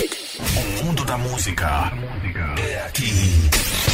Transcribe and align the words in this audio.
O 0.00 0.84
mundo 0.84 1.04
da 1.04 1.18
música 1.18 1.92
é 2.56 2.86
aqui. 2.86 3.10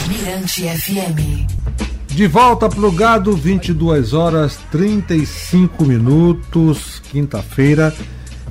Mirante 0.06 0.68
FM. 0.68 1.46
De 2.08 2.26
volta 2.26 2.68
plugado, 2.68 3.34
22 3.34 4.12
horas 4.12 4.58
35 4.70 5.82
minutos, 5.86 7.00
quinta-feira, 7.10 7.94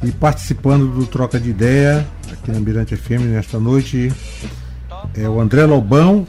e 0.04 0.11
participando 0.11 0.88
do 0.88 1.05
Troca 1.05 1.39
de 1.39 1.52
Ideia 1.52 2.07
aqui 2.31 2.52
na 2.52 2.59
Mirante 2.59 2.95
FM 2.95 3.21
nesta 3.31 3.59
noite 3.59 4.11
é 5.13 5.29
o 5.29 5.39
André 5.39 5.63
Lobão, 5.65 6.25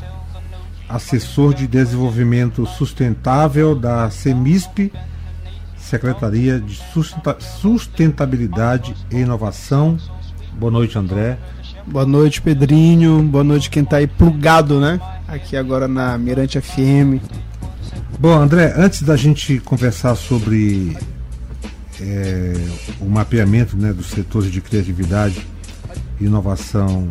assessor 0.86 1.54
de 1.54 1.66
desenvolvimento 1.66 2.66
sustentável 2.66 3.75
da 3.75 4.11
CEMISP, 4.11 4.93
Secretaria 5.79 6.61
de 6.61 6.79
Sustentabilidade 7.41 8.95
e 9.11 9.16
Inovação. 9.16 9.96
Boa 10.57 10.71
noite, 10.71 10.96
André. 10.96 11.36
Boa 11.86 12.07
noite, 12.07 12.40
Pedrinho. 12.40 13.22
Boa 13.22 13.44
noite 13.44 13.68
quem 13.68 13.82
está 13.82 13.96
aí 13.96 14.07
plugado, 14.07 14.80
né? 14.80 15.00
Aqui 15.27 15.57
agora 15.57 15.89
na 15.89 16.17
Mirante 16.17 16.61
FM. 16.61 17.21
Bom, 18.18 18.32
André, 18.32 18.72
antes 18.77 19.03
da 19.03 19.17
gente 19.17 19.58
conversar 19.58 20.14
sobre 20.14 20.96
é, 22.00 22.54
o 23.00 23.07
mapeamento 23.07 23.77
né, 23.77 23.93
dos 23.93 24.07
setores 24.07 24.50
de 24.50 24.61
criatividade 24.61 25.44
e 26.21 26.25
inovação 26.25 27.08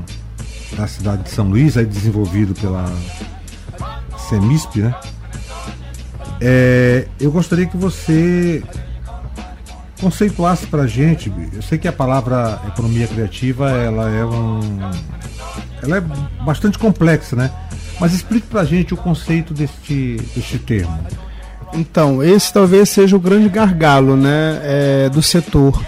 da 0.75 0.87
cidade 0.87 1.23
de 1.23 1.29
São 1.29 1.49
Luís, 1.49 1.77
aí 1.77 1.85
desenvolvido 1.85 2.53
pela 2.53 2.85
CEMISP, 4.29 4.81
né? 4.81 4.95
É, 6.41 7.07
eu 7.19 7.31
gostaria 7.31 7.65
que 7.65 7.77
você 7.77 8.63
conceituasse 10.03 10.67
para 10.67 10.83
a 10.83 10.87
gente. 10.87 11.31
Eu 11.53 11.61
sei 11.61 11.77
que 11.77 11.87
a 11.87 11.93
palavra 11.93 12.61
economia 12.67 13.07
criativa 13.07 13.71
ela 13.71 14.09
é 14.09 14.25
um, 14.25 14.59
ela 15.81 15.97
é 15.97 16.01
bastante 16.43 16.77
complexa, 16.77 17.37
né? 17.37 17.49
Mas 17.99 18.13
explique 18.13 18.47
para 18.47 18.61
a 18.61 18.65
gente 18.65 18.93
o 18.93 18.97
conceito 18.97 19.53
deste, 19.53 20.17
deste 20.35 20.59
termo. 20.59 20.99
Então, 21.73 22.21
esse 22.21 22.51
talvez 22.51 22.89
seja 22.89 23.15
o 23.15 23.19
grande 23.19 23.47
gargalo, 23.47 24.17
né, 24.17 24.59
é, 24.63 25.09
do 25.09 25.21
setor. 25.21 25.81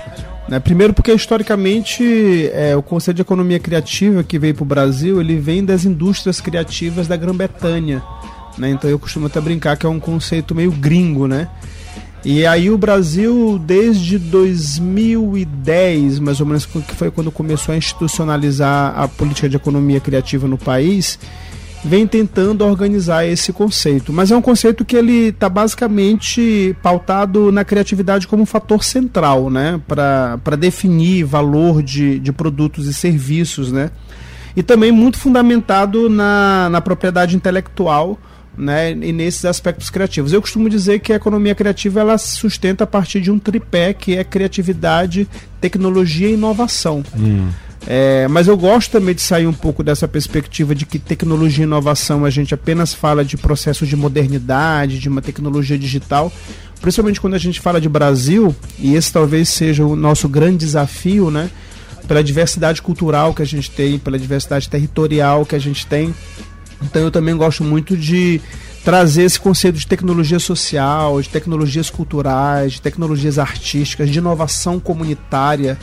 Né? 0.47 0.59
Primeiro 0.59 0.93
porque 0.93 1.11
historicamente 1.11 2.49
é, 2.53 2.75
o 2.75 2.81
conceito 2.81 3.17
de 3.17 3.21
economia 3.21 3.59
criativa 3.59 4.23
que 4.23 4.39
veio 4.39 4.55
para 4.55 4.63
o 4.63 4.65
Brasil 4.65 5.19
ele 5.19 5.37
vem 5.37 5.63
das 5.65 5.85
indústrias 5.85 6.39
criativas 6.39 7.07
da 7.07 7.17
Grã-Bretanha. 7.17 8.01
Né? 8.57 8.69
Então 8.69 8.89
eu 8.89 8.97
costumo 8.97 9.27
até 9.27 9.41
brincar 9.41 9.75
que 9.75 9.85
é 9.85 9.89
um 9.89 9.99
conceito 9.99 10.55
meio 10.55 10.71
gringo, 10.71 11.27
né? 11.27 11.49
E 12.25 12.43
aí 12.43 12.71
o 12.71 12.77
Brasil, 12.77 13.61
desde 13.63 14.17
2010, 14.17 16.17
mais 16.17 16.41
ou 16.41 16.47
menos, 16.47 16.65
que 16.65 16.81
foi 16.95 17.11
quando 17.11 17.31
começou 17.31 17.71
a 17.71 17.77
institucionalizar 17.77 18.99
a 18.99 19.07
política 19.07 19.47
de 19.47 19.55
economia 19.55 19.99
criativa 19.99 20.47
no 20.47 20.57
país, 20.57 21.19
vem 21.83 22.07
tentando 22.07 22.65
organizar 22.65 23.27
esse 23.27 23.53
conceito. 23.53 24.11
Mas 24.11 24.31
é 24.31 24.35
um 24.35 24.41
conceito 24.41 24.83
que 24.83 24.95
ele 24.95 25.27
está 25.27 25.47
basicamente 25.47 26.75
pautado 26.81 27.51
na 27.51 27.63
criatividade 27.63 28.27
como 28.27 28.41
um 28.41 28.47
fator 28.47 28.83
central, 28.83 29.51
né? 29.51 29.79
Para 29.87 30.55
definir 30.57 31.25
valor 31.25 31.83
de, 31.83 32.17
de 32.17 32.33
produtos 32.33 32.87
e 32.87 32.93
serviços, 32.93 33.71
né? 33.71 33.91
E 34.55 34.63
também 34.63 34.91
muito 34.91 35.19
fundamentado 35.19 36.09
na, 36.09 36.69
na 36.71 36.81
propriedade 36.81 37.35
intelectual, 37.35 38.17
né, 38.57 38.91
e 38.91 39.11
nesses 39.11 39.45
aspectos 39.45 39.89
criativos. 39.89 40.33
Eu 40.33 40.41
costumo 40.41 40.69
dizer 40.69 40.99
que 40.99 41.13
a 41.13 41.15
economia 41.15 41.55
criativa 41.55 41.99
ela 41.99 42.17
sustenta 42.17 42.83
a 42.83 42.87
partir 42.87 43.21
de 43.21 43.31
um 43.31 43.39
tripé 43.39 43.93
que 43.93 44.15
é 44.15 44.23
criatividade, 44.23 45.27
tecnologia 45.59 46.29
e 46.29 46.33
inovação. 46.33 47.03
Hum. 47.17 47.49
É, 47.87 48.27
mas 48.27 48.47
eu 48.47 48.57
gosto 48.57 48.91
também 48.91 49.13
de 49.13 49.21
sair 49.21 49.45
um 49.45 49.53
pouco 49.53 49.83
dessa 49.83 50.07
perspectiva 50.07 50.73
de 50.73 50.85
que 50.85 50.97
tecnologia 50.97 51.63
e 51.63 51.67
inovação 51.67 52.25
a 52.25 52.29
gente 52.29 52.53
apenas 52.53 52.93
fala 52.93 53.23
de 53.23 53.37
processo 53.37 53.85
de 53.85 53.95
modernidade, 53.95 54.97
de 54.97 55.07
uma 55.07 55.21
tecnologia 55.21 55.77
digital, 55.77 56.31
principalmente 56.81 57.21
quando 57.21 57.35
a 57.35 57.39
gente 57.39 57.59
fala 57.59 57.79
de 57.79 57.87
Brasil, 57.87 58.55
e 58.79 58.95
esse 58.95 59.13
talvez 59.13 59.49
seja 59.49 59.85
o 59.85 59.95
nosso 59.95 60.27
grande 60.27 60.57
desafio, 60.57 61.29
né? 61.29 61.49
Pela 62.07 62.23
diversidade 62.23 62.81
cultural 62.81 63.33
que 63.33 63.41
a 63.41 63.45
gente 63.45 63.69
tem, 63.71 63.97
pela 63.97 64.17
diversidade 64.17 64.69
territorial 64.69 65.45
que 65.45 65.55
a 65.55 65.59
gente 65.59 65.85
tem. 65.85 66.13
Então 66.81 67.01
eu 67.01 67.11
também 67.11 67.35
gosto 67.35 67.63
muito 67.63 67.95
de 67.95 68.41
trazer 68.83 69.23
esse 69.23 69.39
conceito 69.39 69.77
de 69.79 69.87
tecnologia 69.87 70.39
social, 70.39 71.21
de 71.21 71.29
tecnologias 71.29 71.89
culturais, 71.89 72.73
de 72.73 72.81
tecnologias 72.81 73.39
artísticas, 73.39 74.09
de 74.09 74.19
inovação 74.19 74.79
comunitária 74.79 75.77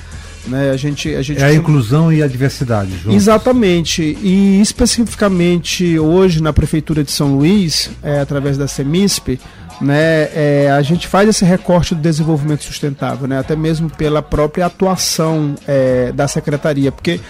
né? 0.47 0.71
A 0.71 0.77
gente, 0.77 1.15
a 1.15 1.23
gente 1.23 1.41
é 1.41 1.45
a 1.45 1.55
inclusão 1.55 2.13
e 2.13 2.23
a 2.23 2.27
diversidade. 2.27 2.91
Juntos. 2.99 3.15
Exatamente. 3.15 4.03
E 4.23 4.61
especificamente 4.61 5.99
hoje 5.99 6.43
na 6.43 6.53
Prefeitura 6.53 7.05
de 7.05 7.13
São 7.13 7.37
Luís, 7.37 7.91
é, 8.03 8.21
através 8.21 8.59
da 8.59 8.67
CEMISP, 8.67 9.39
né, 9.81 10.29
é, 10.35 10.71
a 10.71 10.83
gente 10.83 11.09
faz 11.09 11.29
esse 11.29 11.45
recorte 11.45 11.95
do 11.95 12.01
desenvolvimento 12.01 12.63
sustentável, 12.63 13.27
né, 13.27 13.39
até 13.39 13.57
mesmo 13.57 13.91
pela 13.91 14.23
própria 14.23 14.67
atuação 14.67 15.55
é, 15.67 16.13
da 16.13 16.29
secretaria, 16.29 16.93
porque 16.93 17.21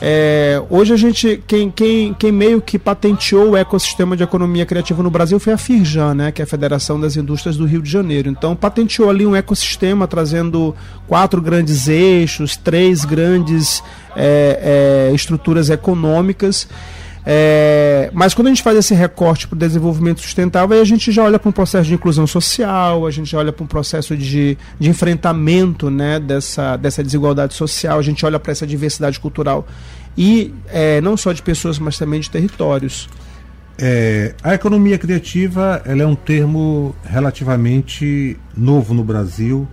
é, 0.00 0.62
hoje 0.68 0.92
a 0.92 0.96
gente, 0.96 1.42
quem, 1.46 1.70
quem, 1.70 2.14
quem 2.14 2.32
meio 2.32 2.60
que 2.60 2.78
patenteou 2.78 3.50
o 3.50 3.56
ecossistema 3.56 4.16
de 4.16 4.22
economia 4.22 4.66
criativa 4.66 5.02
no 5.02 5.10
Brasil 5.10 5.38
foi 5.38 5.52
a 5.52 5.58
Firjan, 5.58 6.14
né, 6.14 6.32
que 6.32 6.42
é 6.42 6.44
a 6.44 6.46
Federação 6.46 7.00
das 7.00 7.16
Indústrias 7.16 7.56
do 7.56 7.64
Rio 7.64 7.80
de 7.80 7.90
Janeiro. 7.90 8.28
Então 8.28 8.54
patenteou 8.54 9.08
ali 9.08 9.26
um 9.26 9.34
ecossistema 9.34 10.06
trazendo 10.06 10.74
quatro 11.06 11.40
grandes 11.40 11.88
eixos, 11.88 12.56
três 12.56 13.04
grandes 13.04 13.82
é, 14.14 15.08
é, 15.10 15.14
estruturas 15.14 15.70
econômicas. 15.70 16.68
É, 17.28 18.08
mas 18.14 18.34
quando 18.34 18.46
a 18.46 18.50
gente 18.50 18.62
faz 18.62 18.78
esse 18.78 18.94
recorte 18.94 19.48
para 19.48 19.56
o 19.56 19.58
desenvolvimento 19.58 20.20
sustentável, 20.20 20.80
a 20.80 20.84
gente 20.84 21.10
já 21.10 21.24
olha 21.24 21.40
para 21.40 21.48
um 21.48 21.52
processo 21.52 21.88
de 21.88 21.94
inclusão 21.94 22.24
social, 22.24 23.04
a 23.04 23.10
gente 23.10 23.34
olha 23.34 23.52
para 23.52 23.64
um 23.64 23.66
processo 23.66 24.16
de, 24.16 24.56
de 24.78 24.88
enfrentamento 24.88 25.90
né, 25.90 26.20
dessa, 26.20 26.76
dessa 26.76 27.02
desigualdade 27.02 27.54
social, 27.54 27.98
a 27.98 28.02
gente 28.02 28.24
olha 28.24 28.38
para 28.38 28.52
essa 28.52 28.64
diversidade 28.64 29.18
cultural 29.18 29.66
e 30.16 30.54
é, 30.68 31.00
não 31.00 31.16
só 31.16 31.32
de 31.32 31.42
pessoas, 31.42 31.80
mas 31.80 31.98
também 31.98 32.20
de 32.20 32.30
territórios. 32.30 33.08
É, 33.76 34.32
a 34.40 34.54
economia 34.54 34.96
criativa 34.96 35.82
ela 35.84 36.02
é 36.02 36.06
um 36.06 36.14
termo 36.14 36.94
relativamente 37.04 38.38
novo 38.56 38.94
no 38.94 39.02
Brasil, 39.02 39.66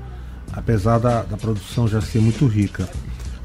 apesar 0.51 0.97
da, 0.97 1.21
da 1.21 1.37
produção 1.37 1.87
já 1.87 2.01
ser 2.01 2.19
muito 2.19 2.47
rica. 2.47 2.89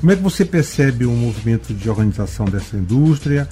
Como 0.01 0.13
é 0.13 0.17
que 0.17 0.23
você 0.23 0.45
percebe 0.45 1.05
o 1.05 1.11
movimento 1.11 1.75
de 1.75 1.91
organização 1.91 2.47
dessa 2.47 2.77
indústria? 2.77 3.49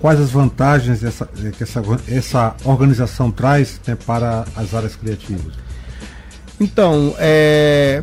Quais 0.00 0.20
as 0.20 0.30
vantagens 0.30 1.02
essa, 1.02 1.26
que 1.26 1.62
essa, 1.62 1.82
essa 2.08 2.56
organização 2.64 3.30
traz 3.30 3.80
né, 3.86 3.96
para 4.06 4.44
as 4.54 4.72
áreas 4.74 4.94
criativas? 4.94 5.54
Então, 6.60 7.14
é, 7.18 8.02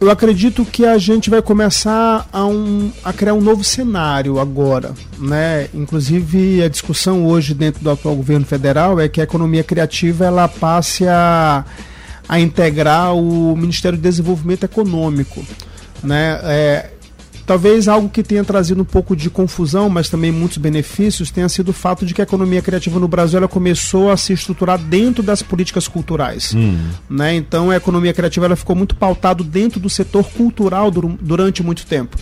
eu 0.00 0.10
acredito 0.10 0.64
que 0.64 0.84
a 0.84 0.98
gente 0.98 1.30
vai 1.30 1.40
começar 1.40 2.28
a, 2.32 2.44
um, 2.44 2.90
a, 3.04 3.12
criar 3.12 3.34
um 3.34 3.40
novo 3.40 3.62
cenário 3.62 4.40
agora. 4.40 4.92
Né? 5.18 5.68
Inclusive, 5.72 6.62
a 6.62 6.68
discussão 6.68 7.26
hoje 7.26 7.54
dentro 7.54 7.82
do 7.82 7.90
atual 7.90 8.16
governo 8.16 8.46
federal 8.46 8.98
é 8.98 9.08
que 9.08 9.20
a 9.20 9.24
economia 9.24 9.62
criativa 9.62 10.24
ela 10.24 10.48
passe 10.48 11.06
a, 11.06 11.64
a 12.28 12.40
integrar 12.40 13.14
o 13.14 13.56
Ministério 13.56 13.96
do 13.96 14.02
Desenvolvimento 14.02 14.64
Econômico 14.64 15.44
né? 16.02 16.40
É, 16.44 16.90
talvez 17.50 17.88
algo 17.88 18.08
que 18.08 18.22
tenha 18.22 18.44
trazido 18.44 18.80
um 18.82 18.84
pouco 18.84 19.16
de 19.16 19.28
confusão, 19.28 19.90
mas 19.90 20.08
também 20.08 20.30
muitos 20.30 20.58
benefícios, 20.58 21.32
tenha 21.32 21.48
sido 21.48 21.70
o 21.70 21.72
fato 21.72 22.06
de 22.06 22.14
que 22.14 22.20
a 22.20 22.22
economia 22.22 22.62
criativa 22.62 23.00
no 23.00 23.08
Brasil 23.08 23.38
ela 23.38 23.48
começou 23.48 24.08
a 24.08 24.16
se 24.16 24.32
estruturar 24.32 24.78
dentro 24.78 25.20
das 25.20 25.42
políticas 25.42 25.88
culturais. 25.88 26.54
Hum. 26.54 26.78
Né? 27.10 27.34
Então 27.34 27.68
a 27.68 27.76
economia 27.76 28.12
criativa 28.12 28.46
ela 28.46 28.54
ficou 28.54 28.76
muito 28.76 28.94
pautado 28.94 29.42
dentro 29.42 29.80
do 29.80 29.90
setor 29.90 30.30
cultural 30.30 30.92
durante 30.92 31.60
muito 31.60 31.84
tempo. 31.86 32.16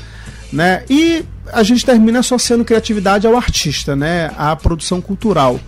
Né? 0.51 0.85
E 0.89 1.23
a 1.53 1.63
gente 1.63 1.85
termina 1.85 2.21
associando 2.21 2.65
criatividade 2.65 3.27
ao 3.27 3.37
artista, 3.37 3.95
né? 3.95 4.31
à 4.35 4.57
produção 4.57 4.99
cultural 4.99 5.61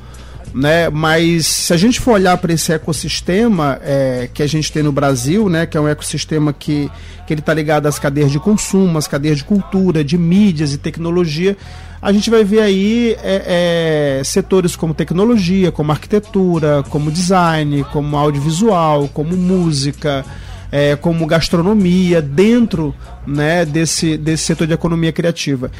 né? 0.54 0.88
Mas 0.88 1.46
se 1.46 1.72
a 1.72 1.76
gente 1.76 2.00
for 2.00 2.12
olhar 2.12 2.36
para 2.38 2.52
esse 2.52 2.72
ecossistema 2.72 3.80
é, 3.82 4.28
que 4.32 4.42
a 4.42 4.46
gente 4.46 4.72
tem 4.72 4.82
no 4.82 4.92
Brasil, 4.92 5.48
né? 5.48 5.66
Que 5.66 5.76
é 5.76 5.80
um 5.80 5.88
ecossistema 5.88 6.52
que, 6.52 6.90
que 7.26 7.34
ele 7.34 7.40
está 7.40 7.54
ligado 7.54 7.86
às 7.86 7.98
cadeias 7.98 8.30
de 8.30 8.38
consumo, 8.38 8.98
às 8.98 9.06
cadeias 9.06 9.38
de 9.38 9.44
cultura, 9.44 10.04
de 10.04 10.16
mídias 10.18 10.72
e 10.72 10.78
tecnologia, 10.78 11.56
a 12.02 12.12
gente 12.12 12.30
vai 12.30 12.42
ver 12.42 12.60
aí 12.60 13.16
é, 13.22 14.18
é, 14.20 14.24
setores 14.24 14.74
como 14.74 14.94
tecnologia, 14.94 15.70
como 15.70 15.92
arquitetura, 15.92 16.82
como 16.88 17.10
design, 17.10 17.84
como 17.92 18.16
audiovisual, 18.16 19.08
como 19.08 19.36
música, 19.36 20.24
é, 20.72 20.96
como 20.96 21.26
gastronomia, 21.26 22.22
dentro 22.22 22.94
né, 23.26 23.64
desse, 23.64 24.16
desse 24.16 24.44
setor 24.44 24.66
de 24.66 24.74
economia 24.74 25.12
criativa. 25.12 25.70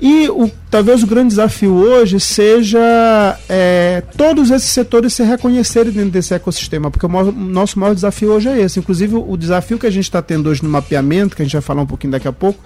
E 0.00 0.28
o, 0.28 0.50
talvez 0.70 1.02
o 1.02 1.06
grande 1.06 1.28
desafio 1.28 1.72
hoje 1.72 2.18
seja 2.18 3.38
é, 3.48 4.02
todos 4.16 4.50
esses 4.50 4.68
setores 4.68 5.14
se 5.14 5.22
reconhecerem 5.22 5.92
dentro 5.92 6.10
desse 6.10 6.34
ecossistema, 6.34 6.90
porque 6.90 7.06
o 7.06 7.08
maior, 7.08 7.32
nosso 7.32 7.78
maior 7.78 7.94
desafio 7.94 8.32
hoje 8.32 8.48
é 8.48 8.60
esse. 8.60 8.78
Inclusive, 8.78 9.14
o 9.14 9.36
desafio 9.36 9.78
que 9.78 9.86
a 9.86 9.90
gente 9.90 10.04
está 10.04 10.20
tendo 10.20 10.48
hoje 10.50 10.62
no 10.62 10.68
mapeamento, 10.68 11.36
que 11.36 11.42
a 11.42 11.44
gente 11.44 11.54
vai 11.54 11.62
falar 11.62 11.82
um 11.82 11.86
pouquinho 11.86 12.10
daqui 12.10 12.26
a 12.26 12.32
pouco, 12.32 12.60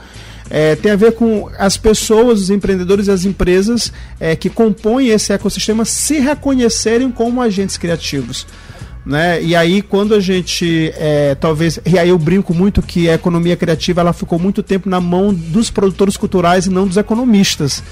é, 0.50 0.74
tem 0.76 0.92
a 0.92 0.96
ver 0.96 1.12
com 1.12 1.48
as 1.58 1.76
pessoas, 1.76 2.40
os 2.40 2.50
empreendedores 2.50 3.06
e 3.06 3.10
as 3.10 3.24
empresas 3.24 3.92
é, 4.18 4.34
que 4.34 4.48
compõem 4.48 5.08
esse 5.08 5.32
ecossistema 5.32 5.84
se 5.84 6.18
reconhecerem 6.18 7.10
como 7.10 7.42
agentes 7.42 7.76
criativos. 7.76 8.46
Né? 9.08 9.42
E 9.42 9.56
aí 9.56 9.80
quando 9.80 10.14
a 10.14 10.20
gente 10.20 10.92
é, 10.94 11.34
talvez 11.34 11.80
e 11.86 11.98
aí 11.98 12.10
eu 12.10 12.18
brinco 12.18 12.52
muito 12.52 12.82
que 12.82 13.08
a 13.08 13.14
economia 13.14 13.56
criativa 13.56 14.02
ela 14.02 14.12
ficou 14.12 14.38
muito 14.38 14.62
tempo 14.62 14.86
na 14.86 15.00
mão 15.00 15.32
dos 15.32 15.70
produtores 15.70 16.14
culturais 16.14 16.66
e 16.66 16.70
não 16.70 16.86
dos 16.86 16.98
economistas, 16.98 17.82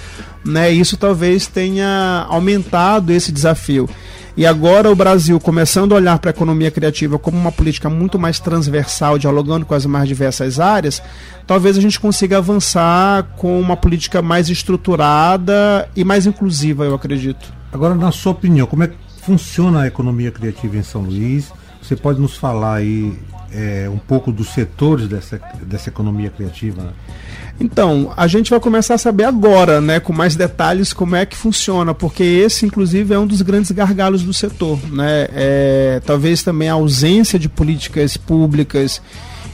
né? 0.45 0.71
Isso 0.71 0.95
talvez 0.99 1.47
tenha 1.47 2.27
aumentado 2.29 3.15
esse 3.15 3.33
desafio. 3.33 3.89
E 4.37 4.45
agora 4.45 4.91
o 4.91 4.95
Brasil 4.95 5.41
começando 5.41 5.93
a 5.93 5.97
olhar 5.97 6.19
para 6.19 6.29
a 6.29 6.35
economia 6.35 6.71
criativa 6.71 7.19
como 7.19 7.39
uma 7.39 7.51
política 7.51 7.89
muito 7.89 8.19
mais 8.19 8.39
transversal, 8.39 9.17
dialogando 9.17 9.65
com 9.65 9.75
as 9.75 9.87
mais 9.87 10.07
diversas 10.07 10.61
áreas, 10.61 11.03
talvez 11.47 11.79
a 11.79 11.81
gente 11.81 11.99
consiga 11.99 12.37
avançar 12.37 13.23
com 13.39 13.59
uma 13.59 13.75
política 13.75 14.21
mais 14.21 14.51
estruturada 14.51 15.89
e 15.97 16.05
mais 16.05 16.27
inclusiva, 16.27 16.85
eu 16.85 16.95
acredito. 16.95 17.51
Agora, 17.73 17.95
na 17.95 18.13
sua 18.13 18.33
opinião, 18.33 18.67
como 18.67 18.83
é 18.83 18.89
que 18.89 19.06
funciona 19.27 19.83
a 19.83 19.87
economia 19.89 20.31
criativa 20.31 20.77
em 20.77 20.85
São 20.85 21.03
Luís? 21.03 21.53
Você 21.83 21.97
pode 21.97 22.21
nos 22.21 22.37
falar 22.37 22.77
aí 22.77 23.19
é, 23.53 23.91
um 23.93 23.99
pouco 23.99 24.31
dos 24.31 24.51
setores 24.51 25.09
dessa, 25.09 25.41
dessa 25.63 25.89
economia 25.89 26.31
criativa? 26.31 26.95
Então, 27.59 28.13
a 28.17 28.29
gente 28.29 28.51
vai 28.51 28.61
começar 28.61 28.95
a 28.95 28.99
saber 28.99 29.25
agora, 29.25 29.81
né, 29.81 29.99
com 29.99 30.13
mais 30.13 30.37
detalhes, 30.37 30.93
como 30.93 31.17
é 31.17 31.27
que 31.27 31.37
funciona, 31.37 31.93
porque 31.93 32.23
esse, 32.23 32.67
inclusive, 32.67 33.15
é 33.15 33.19
um 33.19 33.27
dos 33.27 33.43
grandes 33.43 33.73
gargalos 33.73 34.23
do 34.23 34.33
setor. 34.33 34.79
Né? 34.93 35.27
É, 35.33 36.01
talvez 36.07 36.45
também 36.45 36.69
a 36.69 36.75
ausência 36.75 37.37
de 37.37 37.49
políticas 37.49 38.17
públicas 38.17 39.03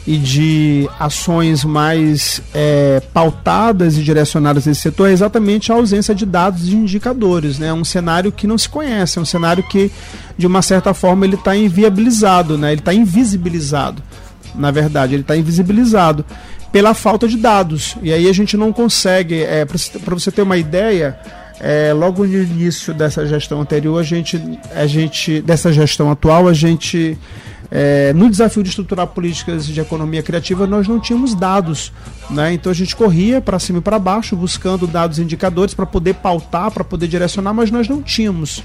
e 0.07 0.17
de 0.17 0.89
ações 0.99 1.65
mais 1.65 2.43
é, 2.53 3.01
pautadas 3.13 3.97
e 3.97 4.03
direcionadas 4.03 4.67
nesse 4.67 4.81
setor 4.81 5.09
é 5.09 5.13
exatamente 5.13 5.71
a 5.71 5.77
ausência 5.77 6.15
de 6.15 6.27
dados 6.27 6.69
e 6.69 6.75
indicadores. 6.75 7.59
Né? 7.59 7.69
É 7.69 7.73
um 7.73 7.85
cenário 7.85 8.33
que 8.33 8.47
não 8.47 8.59
se 8.59 8.69
conhece, 8.69 9.19
é 9.19 9.23
um 9.23 9.25
cenário 9.25 9.63
que, 9.63 9.93
de 10.37 10.47
uma 10.47 10.61
certa 10.61 10.93
forma, 10.93 11.25
ele 11.25 11.37
está 11.37 11.55
inviabilizado, 11.55 12.59
né? 12.59 12.73
ele 12.73 12.81
está 12.81 12.93
invisibilizado. 12.93 14.03
Na 14.55 14.71
verdade, 14.71 15.15
ele 15.15 15.23
está 15.23 15.37
invisibilizado 15.37 16.25
pela 16.73 16.95
falta 16.95 17.29
de 17.29 17.37
dados. 17.37 17.97
E 18.03 18.13
aí 18.13 18.29
a 18.29 18.33
gente 18.33 18.57
não 18.57 18.73
consegue, 18.73 19.41
é, 19.43 19.65
para 19.65 20.15
você 20.15 20.33
ter 20.33 20.43
uma 20.43 20.57
ideia, 20.57 21.17
é, 21.61 21.93
logo 21.93 22.27
no 22.27 22.43
início 22.43 22.93
dessa 22.93 23.25
gestão 23.25 23.61
anterior, 23.61 24.01
a 24.01 24.03
gente, 24.03 24.43
a 24.75 24.87
gente 24.87 25.41
dessa 25.43 25.73
gestão 25.73 26.11
atual, 26.11 26.49
a 26.49 26.53
gente 26.53 27.17
é, 27.75 28.13
no 28.13 28.29
desafio 28.29 28.63
de 28.63 28.69
estruturar 28.69 29.07
políticas 29.07 29.65
de 29.65 29.81
economia 29.81 30.23
criativa, 30.23 30.67
nós 30.67 30.87
não 30.87 31.01
tínhamos 31.01 31.35
dados. 31.35 31.91
Né? 32.29 32.53
Então 32.53 32.71
a 32.71 32.75
gente 32.75 32.95
corria 32.95 33.41
para 33.41 33.59
cima 33.59 33.79
e 33.79 33.81
para 33.81 33.99
baixo, 33.99 34.37
buscando 34.37 34.87
dados 34.87 35.19
indicadores 35.19 35.73
para 35.73 35.87
poder 35.87 36.17
pautar, 36.17 36.71
para 36.71 36.85
poder 36.85 37.09
direcionar, 37.09 37.55
mas 37.55 37.71
nós 37.71 37.89
não 37.89 38.03
tínhamos. 38.03 38.63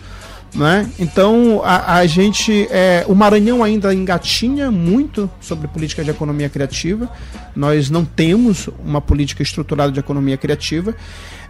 Né? 0.54 0.90
Então 1.00 1.62
a, 1.64 2.00
a 2.00 2.06
gente, 2.06 2.68
é, 2.70 3.06
o 3.08 3.16
Maranhão 3.16 3.64
ainda 3.64 3.94
engatinha 3.94 4.70
muito 4.70 5.30
sobre 5.40 5.70
política 5.70 6.04
de 6.04 6.10
economia 6.10 6.50
criativa. 6.50 7.10
Nós 7.56 7.90
não 7.90 8.04
temos 8.04 8.70
uma 8.84 9.00
política 9.00 9.42
estruturada 9.42 9.90
de 9.90 10.02
economia 10.02 10.36
criativa. 10.36 10.94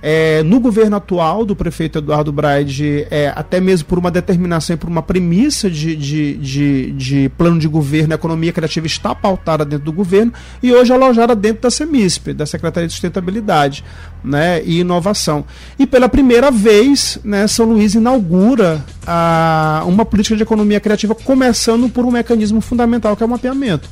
É, 0.01 0.43
no 0.43 0.59
governo 0.59 0.95
atual 0.95 1.43
do 1.43 1.55
prefeito 1.55 1.97
Eduardo 1.97 2.31
Braide, 2.31 3.07
é, 3.09 3.33
até 3.35 3.59
mesmo 3.59 3.87
por 3.87 3.97
uma 3.97 4.11
determinação 4.11 4.75
e 4.75 4.77
por 4.77 4.89
uma 4.89 5.01
premissa 5.01 5.69
de, 5.69 5.95
de, 5.95 6.37
de, 6.37 6.91
de, 6.91 7.29
plano 7.29 7.59
de 7.59 7.67
governo, 7.67 8.13
a 8.13 8.15
economia 8.15 8.53
criativa 8.53 8.85
está 8.85 9.15
pautada 9.15 9.65
dentro 9.65 9.85
do 9.85 9.91
governo 9.91 10.31
e 10.61 10.71
hoje 10.71 10.93
alojada 10.93 11.35
dentro 11.35 11.63
da 11.63 11.71
CEMISP, 11.71 12.33
da 12.33 12.45
Secretaria 12.45 12.87
de 12.87 12.93
Sustentabilidade 12.93 13.83
né, 14.23 14.61
e 14.63 14.79
Inovação. 14.79 15.45
E 15.79 15.87
pela 15.87 16.07
primeira 16.07 16.51
vez, 16.51 17.19
né, 17.23 17.47
São 17.47 17.65
Luís 17.65 17.95
inaugura 17.95 18.85
a, 19.05 19.83
uma 19.87 20.05
política 20.05 20.35
de 20.35 20.43
economia 20.43 20.79
criativa, 20.79 21.15
começando 21.15 21.89
por 21.89 22.05
um 22.05 22.11
mecanismo 22.11 22.61
fundamental 22.61 23.15
que 23.15 23.23
é 23.23 23.25
o 23.25 23.29
mapeamento. 23.29 23.89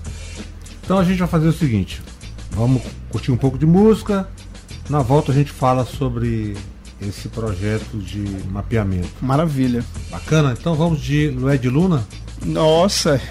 Então 0.84 1.00
a 1.00 1.04
gente 1.04 1.18
vai 1.18 1.28
fazer 1.28 1.48
o 1.48 1.54
seguinte: 1.54 2.02
vamos 2.52 2.84
curtir 3.10 3.32
um 3.32 3.38
pouco 3.38 3.58
de 3.58 3.66
música 3.66 4.28
na 4.90 5.02
volta 5.02 5.32
a 5.32 5.36
gente 5.36 5.52
fala 5.52 5.86
sobre 5.86 6.56
esse 7.02 7.28
projeto 7.30 7.98
de 7.98 8.20
mapeamento. 8.50 9.10
Maravilha. 9.22 9.84
Bacana, 10.10 10.56
então 10.58 10.76
vamos 10.76 11.02
de 11.02 11.30
Lué 11.30 11.58
de 11.58 11.70
Luna? 11.70 12.08
Nossa! 12.46 13.22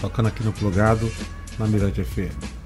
Tocando 0.00 0.28
aqui 0.28 0.42
no 0.42 0.52
plugado 0.52 1.10
na 1.58 1.66
Mirante 1.66 2.02
FM. 2.02 2.61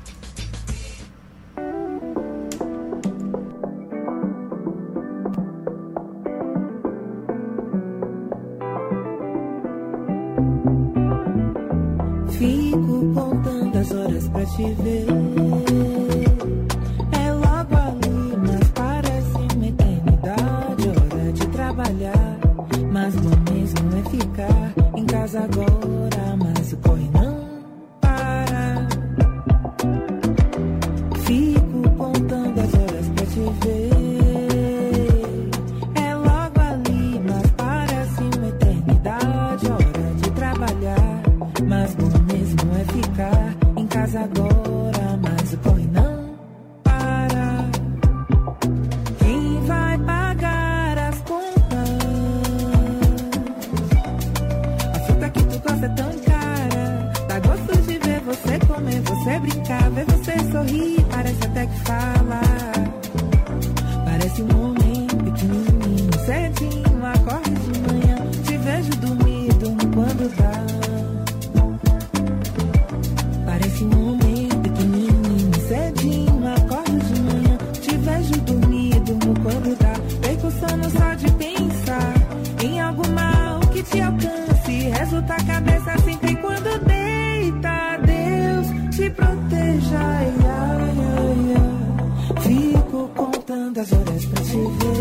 You. 94.56 94.95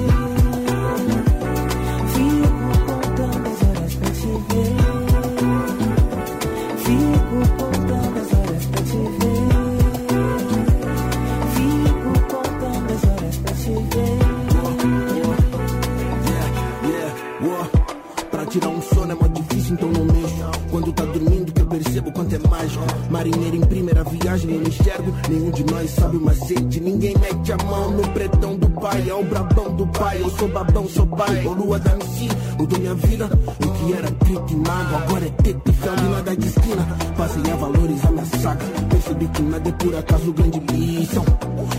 quanto 22.16 22.34
é 22.34 22.40
mágico. 22.50 22.84
Marinheiro 23.12 23.58
em 23.58 23.62
primeira 23.62 24.04
viagem, 24.04 24.52
eu 24.52 24.62
não 24.62 24.68
enxergo. 24.68 25.14
Nenhum 25.30 25.52
de 25.52 25.64
nós 25.66 25.92
sabe 25.92 26.18
o 26.18 26.22
macete. 26.22 26.80
Ninguém 26.80 27.14
mete 27.20 27.52
a 27.52 27.58
mão 27.66 27.92
no 27.92 28.08
pretão 28.10 28.56
do 28.56 28.70
pai. 28.70 29.10
É 29.10 29.14
o 29.14 29.24
brabão 29.24 29.76
do 29.76 29.86
pai. 29.88 30.22
Eu 30.22 30.30
sou 30.32 30.48
babão, 30.48 30.88
sou 30.88 31.06
pai. 31.06 31.46
Ô 31.46 31.54
lua 31.54 31.78
da 31.78 31.92
MC, 31.92 32.30
mudou 32.58 32.80
minha 32.80 32.96
vida. 32.96 33.26
O 33.26 33.72
que 33.72 33.94
era 33.94 34.10
treta 34.12 34.54
e 34.54 34.56
mago, 34.56 34.96
agora 34.96 35.26
é 35.26 35.30
teto 35.30 35.70
e 35.70 35.74
felina 35.74 36.22
da 36.24 36.34
esquina. 36.34 36.98
Passei 37.18 37.52
a 37.52 37.56
valorizar 37.56 38.12
minha 38.12 38.26
saga. 38.26 38.66
Percebi 38.90 39.28
que 39.28 39.42
nada 39.44 39.70
é 39.70 39.72
por 39.74 39.96
acaso 39.96 40.34
grande 40.34 40.60
lição. 40.74 41.26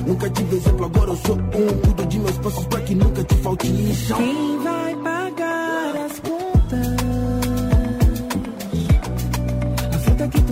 Nunca 0.07 0.31
tive 0.31 0.57
exemplo, 0.57 0.85
agora 0.85 1.11
eu 1.11 1.16
sou 1.16 1.37
um. 1.37 1.81
Cuido 1.81 2.07
de 2.07 2.19
meus 2.19 2.38
passos 2.38 2.66
pra 2.66 2.81
que 2.83 2.95
nunca 2.95 3.25
te 3.25 3.35
falte 3.37 3.66
lição. 3.69 4.55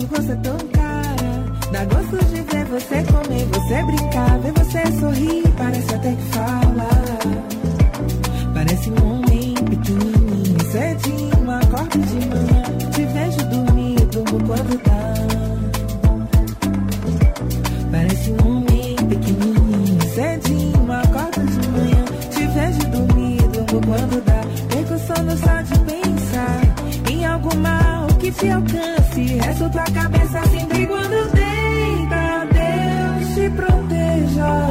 Gosta 0.07 0.33
é 0.33 0.35
tão 0.35 0.57
cara. 0.69 1.45
Dá 1.71 1.85
gosto 1.85 2.25
de 2.25 2.41
ver 2.41 2.65
você 2.65 3.03
comer, 3.03 3.45
você 3.45 3.83
brincar, 3.83 4.39
ver 4.39 4.53
você 4.53 4.99
sorrir. 4.99 5.43
Parece 5.57 5.95
até 5.95 6.11
que 6.11 6.23
fala. 6.31 6.89
Parece 8.53 8.89
um 8.91 9.11
homem 9.11 9.53
pequenininho, 9.53 10.71
cedinho, 10.71 11.51
acordo 11.51 11.99
de 11.99 12.27
manhã. 12.27 12.63
Te 12.91 13.05
vejo 13.05 13.49
dormir, 13.49 13.95
durmo 14.07 14.47
quando 14.47 14.81
dá. 14.83 15.15
Parece 17.91 18.31
um 18.31 18.47
homem 18.47 18.95
pequenininho, 18.95 20.01
cedinho, 20.13 20.91
acordo 20.91 21.45
de 21.45 21.67
manhã. 21.69 22.05
Te 22.31 22.47
vejo 22.47 22.89
dormir, 22.91 23.41
durmo 23.49 23.81
quando 23.85 24.23
dá. 24.23 24.41
Perco 24.69 24.97
sono 24.99 25.37
só 25.37 25.61
de 25.61 25.79
pensar 25.79 26.61
em 27.11 27.25
algo 27.25 27.55
mal 27.57 28.07
que 28.19 28.31
te 28.31 28.49
alcance. 29.15 29.37
Resto 29.37 29.69
tua 29.69 29.83
cabeça 29.83 30.43
sempre 30.47 30.87
quando 30.87 31.31
deita. 31.31 32.47
Deus 32.53 33.35
te 33.35 33.49
proteja. 33.51 34.65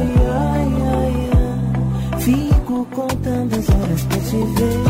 Fico 2.19 2.87
contando 2.95 3.55
as 3.55 3.69
horas 3.69 4.03
pra 4.03 4.19
te 4.19 4.37
ver. 4.37 4.84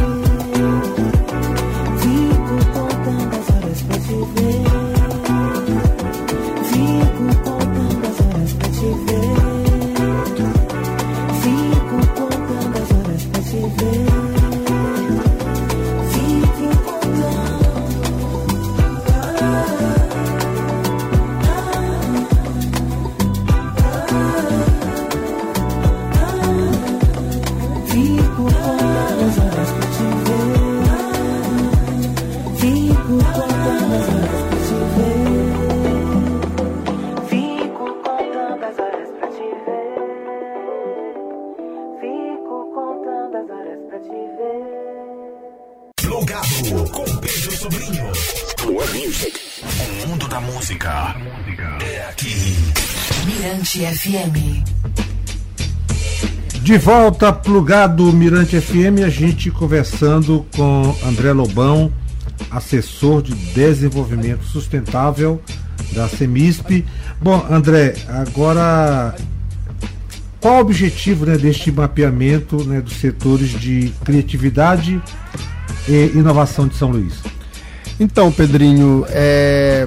Plugado 46.05 46.91
com 46.91 47.05
Pedro 47.17 47.57
Sobrinho. 47.57 48.13
O 48.67 50.09
mundo 50.09 50.29
da 50.29 50.41
música 50.41 51.17
é 51.83 52.09
aqui. 52.11 52.35
Mirante 53.25 53.81
FM. 53.87 54.63
De 56.63 56.79
volta, 56.79 57.33
plugado 57.33 58.13
Mirante 58.13 58.61
FM, 58.61 59.03
a 59.05 59.09
gente 59.09 59.51
conversando 59.51 60.47
com 60.55 60.95
André 61.05 61.33
Lobão, 61.33 61.93
assessor 62.51 63.23
de 63.23 63.35
desenvolvimento 63.55 64.45
sustentável 64.45 65.43
da 65.93 66.09
Semisp. 66.09 66.85
Bom, 67.21 67.47
André, 67.51 67.95
agora 68.09 69.15
qual 70.45 70.57
o 70.57 70.61
objetivo 70.61 71.25
né, 71.25 71.39
deste 71.39 71.73
mapeamento 71.73 72.63
né, 72.65 72.83
dos 72.83 72.97
setores 72.97 73.49
de 73.59 73.91
criatividade 74.05 75.01
e 75.89 76.13
inovação 76.15 76.67
de 76.67 76.77
São 76.77 76.91
Luís? 76.91 77.15
Então, 77.99 78.33
Pedrinho, 78.33 79.07
é, 79.09 79.87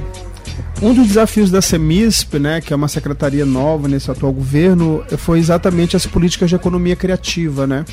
um 0.82 0.94
dos 0.94 1.08
desafios 1.08 1.52
da 1.52 1.62
CEMISP, 1.62 2.40
né, 2.40 2.62
que 2.62 2.72
é 2.72 2.76
uma 2.76 2.88
secretaria 2.88 3.46
nova 3.46 3.88
nesse 3.88 4.10
atual 4.10 4.32
governo, 4.32 5.04
foi 5.18 5.40
exatamente 5.40 5.96
as 5.96 6.06
políticas 6.06 6.50
de 6.50 6.56
economia 6.56 6.96
criativa, 6.96 7.66
né? 7.66 7.84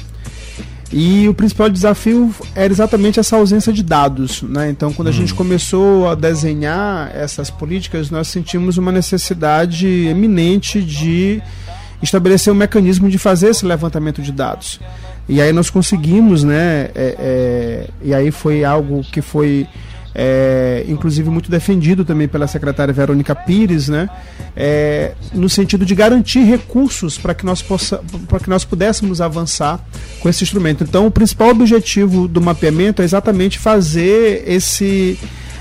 E 0.93 1.29
o 1.29 1.35
principal 1.35 1.69
desafio 1.69 2.33
era 2.55 2.73
exatamente 2.73 3.19
essa 3.19 3.37
ausência 3.37 3.73
de 3.73 3.83
dados, 3.83 4.43
né? 4.43 4.71
Então, 4.71 4.93
quando 4.93 5.09
a 5.09 5.13
gente 5.13 5.35
começou 5.35 6.09
a 6.09 6.15
desenhar 6.15 7.11
essas 7.17 7.51
políticas, 7.51 8.11
nós 8.11 8.29
sentimos 8.29 8.79
uma 8.79 8.93
necessidade 8.93 9.89
eminente 9.89 10.81
de 10.81 11.43
estabelecer 12.01 12.53
um 12.53 12.57
mecanismo 12.57 13.09
de 13.09 13.19
fazer 13.19 13.49
esse 13.49 13.67
levantamento 13.67 14.23
de 14.23 14.31
dados. 14.31 14.79
E 15.28 15.40
aí 15.40 15.52
nós 15.52 15.71
conseguimos, 15.71 16.45
né? 16.45 16.90
é, 16.95 17.16
é, 17.19 17.90
e 18.02 18.14
aí 18.14 18.31
foi 18.31 18.64
algo 18.64 19.02
que 19.02 19.23
foi 19.23 19.66
é, 20.14 20.85
inclusive 20.87 21.28
muito 21.28 21.50
defendido 21.50 22.04
também 22.04 22.28
pela 22.28 22.47
secretária 22.47 22.95
Verônica 22.95 23.35
Pires, 23.35 23.88
né, 23.88 24.09
é, 24.57 25.12
no 25.33 25.49
sentido 25.49 25.85
de 25.85 25.95
garantir 25.95 26.45
recursos 26.45 27.19
para 27.19 27.35
que 27.35 27.45
nós 27.45 27.61
possa, 27.61 28.00
que 28.43 28.49
nós 28.49 28.64
pudéssemos 28.64 29.21
avançar 29.21 29.85
com 30.21 30.28
esse 30.28 30.45
instrumento. 30.45 30.85
Então, 30.85 31.07
o 31.07 31.11
principal 31.11 31.49
objetivo 31.49 32.28
do 32.28 32.40
mapeamento 32.40 33.02
é 33.02 33.04
exatamente 33.04 33.59
fazer 33.59 34.45
esse 34.47 35.19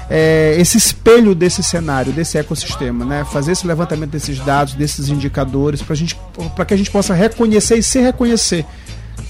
é, 0.10 0.58
esse 0.60 0.78
espelho 0.78 1.34
desse 1.34 1.64
cenário, 1.64 2.12
desse 2.12 2.38
ecossistema, 2.38 3.06
né? 3.06 3.26
Fazer 3.32 3.54
esse 3.54 3.66
levantamento 3.66 4.12
desses 4.12 4.38
dados, 4.38 4.74
desses 4.74 5.08
indicadores, 5.10 5.82
para 5.82 6.66
que 6.66 6.74
a 6.74 6.78
gente 6.78 6.92
possa 6.92 7.14
reconhecer 7.14 7.78
e 7.78 7.84
se 7.84 8.00
reconhecer 8.00 8.66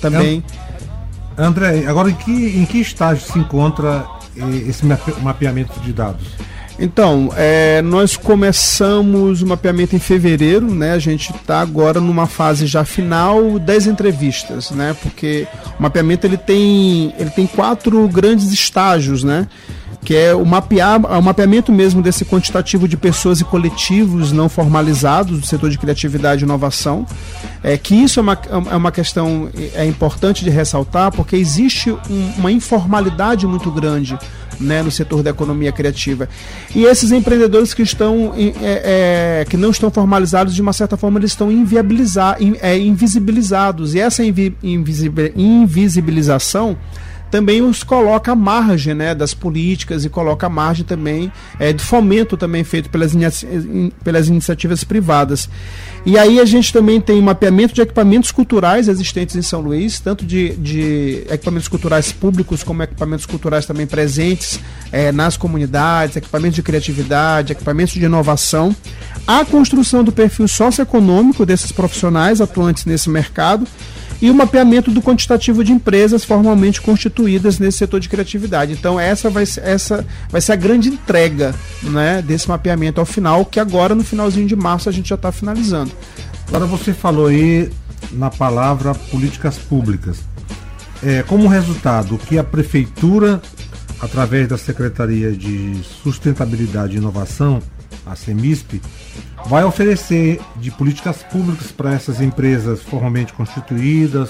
também. 0.10 0.44
André, 1.38 1.86
agora 1.88 2.10
em 2.10 2.14
que, 2.14 2.32
em 2.32 2.66
que 2.66 2.80
estágio 2.80 3.26
se 3.26 3.40
encontra 3.40 4.06
esse 4.68 4.86
mape- 4.86 5.16
mapeamento 5.22 5.80
de 5.80 5.92
dados? 5.92 6.28
Então, 6.80 7.30
é, 7.36 7.82
nós 7.84 8.18
começamos 8.18 9.42
o 9.44 9.48
mapeamento 9.48 9.96
em 9.96 10.00
fevereiro, 10.00 10.74
né? 10.74 10.94
A 10.94 11.00
gente 11.00 11.32
está 11.32 11.62
agora 11.62 12.02
numa 12.02 12.26
fase 12.26 12.66
já 12.66 12.84
final 12.84 13.60
das 13.60 13.86
entrevistas, 13.86 14.72
né? 14.72 14.96
Porque 15.02 15.48
o 15.80 15.82
mapeamento 15.84 16.26
ele 16.26 16.38
tem, 16.38 17.14
ele 17.18 17.30
tem 17.30 17.46
quatro 17.46 18.08
grandes 18.08 18.52
estágios, 18.52 19.24
né? 19.24 19.48
Que 20.04 20.16
é 20.16 20.36
o, 20.36 20.46
mapear, 20.46 21.00
o 21.00 21.22
mapeamento 21.22 21.72
mesmo 21.72 22.02
desse 22.02 22.26
quantitativo 22.26 22.88
de 22.88 22.98
pessoas 22.98 23.40
e 23.40 23.44
coletivos 23.46 24.32
não 24.34 24.50
formalizados 24.50 25.40
do 25.40 25.46
setor 25.48 25.70
de 25.70 25.78
criatividade 25.78 26.44
e 26.44 26.46
inovação. 26.46 27.06
É, 27.64 27.78
que 27.78 27.96
isso 27.96 28.20
é 28.20 28.24
uma, 28.24 28.38
é 28.72 28.76
uma 28.76 28.92
questão 28.92 29.50
é 29.74 29.86
importante 29.86 30.44
de 30.44 30.50
ressaltar, 30.50 31.12
porque 31.12 31.36
existe 31.38 31.90
um- 31.92 32.34
uma 32.38 32.52
informalidade 32.52 33.48
muito 33.48 33.72
grande 33.72 34.18
né, 34.60 34.84
no 34.84 34.92
setor 34.92 35.24
da 35.24 35.32
economia 35.32 35.72
criativa. 35.72 36.30
E 36.76 36.84
esses 36.86 37.12
empreendedores 37.12 37.74
que 37.74 37.82
estão 37.82 38.34
é, 38.62 39.42
é, 39.42 39.46
que 39.50 39.58
não 39.58 39.72
estão 39.72 39.90
formalizados, 39.90 40.54
de 40.54 40.62
uma 40.62 40.74
certa 40.74 40.96
forma, 40.96 41.18
eles 41.20 41.32
estão 41.32 41.52
inviabiliza- 41.52 42.36
in- 42.40 42.56
é, 42.62 42.78
invisibilizados. 42.78 43.96
E 43.96 44.00
essa 44.00 44.24
invi- 44.24 44.56
invisibi- 44.62 45.34
invisibilização 45.36 46.78
também 47.34 47.64
os 47.64 47.82
coloca 47.82 48.34
à 48.34 48.36
margem 48.36 48.94
né, 48.94 49.16
das 49.16 49.34
políticas 49.34 50.06
e 50.06 50.10
coloca 50.10 50.46
à 50.46 50.50
margem 50.52 50.86
também 50.86 51.32
é, 51.58 51.74
de 51.74 51.84
fomento 51.84 52.38
também 52.38 52.64
feito 52.64 52.92
pelas, 52.92 53.12
pelas 54.04 54.28
iniciativas 54.28 54.84
privadas. 54.84 55.50
E 56.06 56.16
aí 56.16 56.40
a 56.40 56.46
gente 56.46 56.72
também 56.72 57.02
tem 57.02 57.20
mapeamento 57.24 57.74
de 57.74 57.82
equipamentos 57.82 58.32
culturais 58.32 58.88
existentes 58.88 59.36
em 59.36 59.42
São 59.42 59.62
Luís, 59.62 60.00
tanto 60.00 60.24
de, 60.24 60.50
de 60.58 61.24
equipamentos 61.28 61.68
culturais 61.68 62.12
públicos 62.12 62.62
como 62.62 62.84
equipamentos 62.84 63.26
culturais 63.26 63.66
também 63.66 63.88
presentes 63.88 64.60
é, 64.92 65.12
nas 65.12 65.36
comunidades, 65.36 66.16
equipamentos 66.16 66.58
de 66.58 66.62
criatividade, 66.62 67.54
equipamentos 67.54 67.96
de 67.96 68.06
inovação, 68.06 68.76
a 69.26 69.44
construção 69.44 70.04
do 70.04 70.12
perfil 70.12 70.48
socioeconômico 70.48 71.48
desses 71.48 71.72
profissionais 71.72 72.40
atuantes 72.42 72.86
nesse 72.86 73.10
mercado 73.10 73.68
e 74.22 74.30
o 74.30 74.34
mapeamento 74.34 74.92
do 74.92 75.02
quantitativo 75.02 75.64
de 75.64 75.72
empresas 75.72 76.24
formalmente 76.24 76.82
constituídas 76.82 77.60
nesse 77.60 77.80
setor 77.80 78.00
de 78.00 78.10
criatividade. 78.10 78.74
Então 78.74 79.00
essa 79.00 79.30
vai 79.30 79.46
ser, 79.46 79.62
essa 79.64 80.06
vai 80.30 80.42
ser 80.42 80.54
a 80.54 80.56
grande 80.56 80.90
entrega 80.90 81.54
né, 81.82 82.22
desse 82.22 82.48
mapeamento 82.48 83.00
ao 83.00 83.06
final, 83.06 83.46
que 83.46 83.60
agora 83.60 83.96
no 83.96 84.04
finalzinho 84.04 84.48
de 84.48 84.56
março 84.56 84.90
a 84.90 84.92
gente 84.92 85.10
já 85.10 85.16
está 85.16 85.32
finalizando. 85.32 85.92
Agora 86.48 86.66
você 86.66 86.94
falou 86.94 87.28
aí 87.28 87.70
na 88.12 88.30
palavra 88.30 88.94
políticas 88.94 89.58
públicas. 89.58 90.20
É, 91.04 91.24
como 91.24 91.48
resultado, 91.48 92.18
que 92.18 92.38
a 92.38 92.44
prefeitura, 92.44 93.42
através 94.00 94.48
da 94.48 94.58
Secretaria 94.58 95.32
de 95.32 95.82
Sustentabilidade 96.02 96.96
e 96.96 96.98
Inovação, 96.98 97.62
a 98.06 98.16
CEMISP, 98.16 98.82
vai 99.46 99.64
oferecer 99.64 100.40
de 100.56 100.72
políticas 100.72 101.24
públicas 101.24 101.72
para 101.72 101.94
essas 101.94 102.22
empresas 102.22 102.82
formalmente 102.82 103.34
constituídas, 103.34 104.30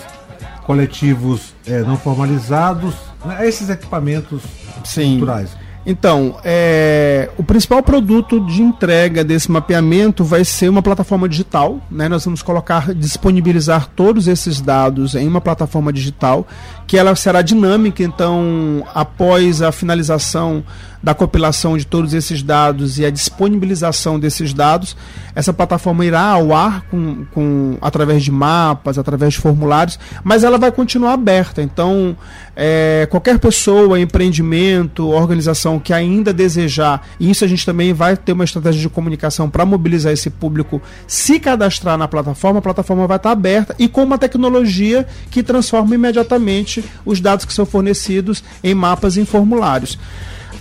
coletivos 0.66 1.54
eh, 1.68 1.82
não 1.82 1.98
formalizados, 1.98 2.96
né, 3.26 3.48
esses 3.48 3.70
equipamentos 3.70 4.42
Sim. 4.84 5.18
culturais. 5.18 5.50
Então, 5.86 6.38
é, 6.46 7.30
o 7.38 7.44
principal 7.44 7.84
produto 7.84 8.40
de 8.46 8.62
entrega 8.62 9.24
desse 9.24 9.52
mapeamento 9.52 10.24
vai 10.24 10.46
ser 10.46 10.70
uma 10.70 10.82
plataforma 10.82 11.28
digital. 11.28 11.82
Né? 11.92 12.08
Nós 12.08 12.24
vamos 12.24 12.42
colocar, 12.42 12.94
disponibilizar 12.94 13.90
todos 13.94 14.28
esses 14.28 14.62
dados 14.62 15.14
em 15.14 15.28
uma 15.28 15.42
plataforma 15.42 15.92
digital, 15.92 16.48
que 16.94 16.98
ela 17.00 17.16
será 17.16 17.42
dinâmica. 17.42 18.04
Então, 18.04 18.86
após 18.94 19.64
a 19.64 19.72
finalização 19.72 20.64
da 21.02 21.14
compilação 21.14 21.76
de 21.76 21.86
todos 21.86 22.14
esses 22.14 22.44
dados 22.44 23.00
e 23.00 23.06
a 23.06 23.10
disponibilização 23.10 24.20
desses 24.20 24.54
dados, 24.54 24.96
essa 25.36 25.52
plataforma 25.52 26.06
irá 26.06 26.22
ao 26.22 26.54
ar 26.54 26.84
com, 26.90 27.26
com 27.34 27.78
através 27.82 28.24
de 28.24 28.32
mapas, 28.32 28.98
através 28.98 29.34
de 29.34 29.40
formulários, 29.40 30.00
mas 30.24 30.46
ela 30.46 30.58
vai 30.58 30.72
continuar 30.72 31.14
aberta. 31.14 31.62
Então, 31.62 32.16
é, 32.56 33.06
qualquer 33.10 33.40
pessoa, 33.40 34.00
empreendimento, 34.00 35.10
organização 35.10 35.80
que 35.80 35.92
ainda 35.92 36.32
desejar, 36.32 37.06
e 37.20 37.30
isso 37.30 37.44
a 37.44 37.48
gente 37.48 37.66
também 37.66 37.92
vai 37.92 38.16
ter 38.16 38.32
uma 38.32 38.44
estratégia 38.44 38.82
de 38.82 38.90
comunicação 38.90 39.50
para 39.50 39.66
mobilizar 39.66 40.14
esse 40.14 40.30
público, 40.30 40.82
se 41.06 41.40
cadastrar 41.40 41.98
na 41.98 42.08
plataforma, 42.08 42.60
a 42.60 42.62
plataforma 42.62 43.08
vai 43.08 43.18
estar 43.18 43.32
aberta 43.32 43.76
e 43.78 43.90
com 43.90 44.04
uma 44.04 44.18
tecnologia 44.18 45.06
que 45.30 45.44
transforma 45.44 45.96
imediatamente 45.96 46.83
os 47.06 47.20
dados 47.20 47.46
que 47.46 47.54
são 47.54 47.66
fornecidos 47.66 48.44
em 48.64 48.74
mapas 48.74 49.18
e 49.18 49.22
em 49.22 49.26
formulários. 49.26 49.98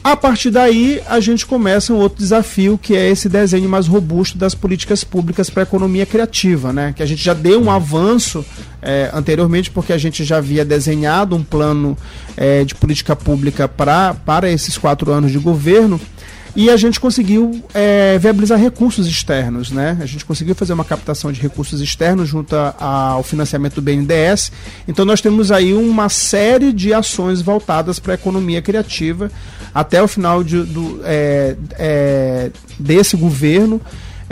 A 0.05 0.17
partir 0.17 0.51
daí, 0.51 1.01
a 1.07 1.21
gente 1.21 1.47
começa 1.47 1.93
um 1.93 1.97
outro 1.97 2.19
desafio, 2.19 2.77
que 2.77 2.97
é 2.97 3.09
esse 3.09 3.29
desenho 3.29 3.69
mais 3.69 3.87
robusto 3.87 4.37
das 4.37 4.53
políticas 4.53 5.05
públicas 5.05 5.49
para 5.49 5.63
a 5.63 5.65
economia 5.65 6.05
criativa, 6.05 6.73
né? 6.73 6.93
Que 6.93 7.05
a 7.05 7.07
gente 7.07 7.23
já 7.23 7.33
deu 7.33 7.63
um 7.63 7.71
avanço 7.71 8.45
é, 8.83 9.11
anteriormente, 9.15 9.71
porque 9.71 9.93
a 9.93 9.99
gente 9.99 10.25
já 10.25 10.39
havia 10.39 10.65
desenhado 10.65 11.37
um 11.37 11.45
plano 11.45 11.97
é, 12.37 12.65
de 12.65 12.75
política 12.75 13.15
pública 13.15 13.69
para 13.69 14.51
esses 14.51 14.77
quatro 14.77 15.13
anos 15.13 15.31
de 15.31 15.39
governo 15.39 16.01
e 16.55 16.69
a 16.69 16.77
gente 16.77 17.01
conseguiu 17.01 17.63
é, 17.73 18.19
viabilizar 18.19 18.59
recursos 18.59 19.07
externos, 19.07 19.71
né? 19.71 19.97
A 20.01 20.07
gente 20.07 20.25
conseguiu 20.25 20.55
fazer 20.55 20.75
uma 20.75 20.85
captação 20.85 21.33
de 21.33 21.41
recursos 21.41 21.81
externos 21.81 22.29
junto 22.29 22.55
a, 22.55 22.75
ao 22.79 23.23
financiamento 23.23 23.77
do 23.77 23.83
BNDES. 23.83 24.53
Então 24.87 25.05
nós 25.05 25.23
temos 25.23 25.51
aí 25.51 25.73
uma 25.73 26.11
série 26.11 26.73
de 26.73 26.93
ações 26.93 27.41
voltadas 27.41 27.99
para 27.99 28.13
a 28.13 28.17
economia 28.17 28.61
criativa 28.61 29.31
até 29.75 30.03
o 30.03 30.09
final 30.09 30.45
de, 30.45 30.63
do, 30.63 31.01
é, 31.05 31.57
é, 31.79 32.51
desse 32.79 33.17
governo. 33.17 33.81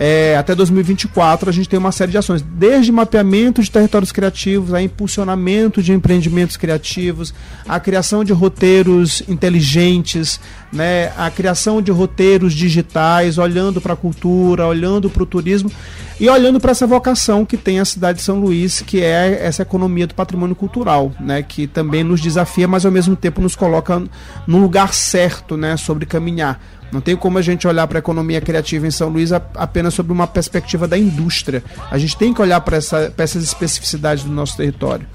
É, 0.02 0.34
até 0.38 0.54
2024 0.54 1.50
a 1.50 1.52
gente 1.52 1.68
tem 1.68 1.78
uma 1.78 1.92
série 1.92 2.10
de 2.10 2.16
ações, 2.16 2.40
desde 2.40 2.90
mapeamento 2.90 3.62
de 3.62 3.70
territórios 3.70 4.10
criativos, 4.10 4.72
a 4.72 4.80
impulsionamento 4.80 5.82
de 5.82 5.92
empreendimentos 5.92 6.56
criativos, 6.56 7.34
a 7.68 7.78
criação 7.78 8.24
de 8.24 8.32
roteiros 8.32 9.22
inteligentes, 9.28 10.40
né, 10.72 11.12
a 11.18 11.30
criação 11.30 11.82
de 11.82 11.90
roteiros 11.90 12.54
digitais, 12.54 13.36
olhando 13.36 13.78
para 13.78 13.92
a 13.92 13.96
cultura, 13.96 14.66
olhando 14.66 15.10
para 15.10 15.22
o 15.22 15.26
turismo 15.26 15.70
e 16.18 16.30
olhando 16.30 16.58
para 16.58 16.70
essa 16.70 16.86
vocação 16.86 17.44
que 17.44 17.58
tem 17.58 17.78
a 17.78 17.84
cidade 17.84 18.20
de 18.20 18.24
São 18.24 18.40
Luís, 18.40 18.80
que 18.80 19.02
é 19.02 19.44
essa 19.44 19.60
economia 19.60 20.06
do 20.06 20.14
patrimônio 20.14 20.56
cultural, 20.56 21.12
né, 21.20 21.42
que 21.42 21.66
também 21.66 22.02
nos 22.02 22.22
desafia, 22.22 22.66
mas 22.66 22.86
ao 22.86 22.92
mesmo 22.92 23.14
tempo 23.14 23.42
nos 23.42 23.54
coloca 23.54 24.02
no 24.46 24.58
lugar 24.62 24.94
certo, 24.94 25.58
né, 25.58 25.76
sobre 25.76 26.06
caminhar. 26.06 26.58
Não 26.92 27.00
tem 27.00 27.16
como 27.16 27.38
a 27.38 27.42
gente 27.42 27.66
olhar 27.66 27.86
para 27.86 27.98
a 27.98 28.00
economia 28.00 28.40
criativa 28.40 28.86
em 28.86 28.90
São 28.90 29.08
Luís 29.08 29.32
apenas 29.32 29.94
sobre 29.94 30.12
uma 30.12 30.26
perspectiva 30.26 30.88
da 30.88 30.98
indústria. 30.98 31.62
A 31.90 31.98
gente 31.98 32.16
tem 32.16 32.34
que 32.34 32.42
olhar 32.42 32.60
para 32.60 32.76
essa, 32.76 33.12
essas 33.16 33.44
especificidades 33.44 34.24
do 34.24 34.30
nosso 34.30 34.56
território. 34.56 35.06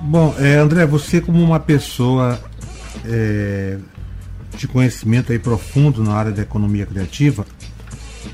Bom, 0.00 0.34
é, 0.38 0.56
André, 0.56 0.86
você 0.86 1.20
como 1.20 1.42
uma 1.42 1.58
pessoa 1.58 2.38
é, 3.04 3.78
de 4.56 4.68
conhecimento 4.68 5.32
aí 5.32 5.38
profundo 5.38 6.02
na 6.02 6.14
área 6.14 6.32
da 6.32 6.42
economia 6.42 6.86
criativa, 6.86 7.46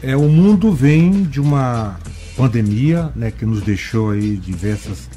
é, 0.03 0.17
o 0.17 0.29
mundo 0.29 0.73
vem 0.73 1.23
de 1.23 1.41
uma 1.41 1.99
pandemia 2.37 3.11
né, 3.15 3.31
que 3.31 3.45
nos 3.45 3.63
deixou 3.63 4.11
aí 4.11 4.37
diversas 4.37 5.09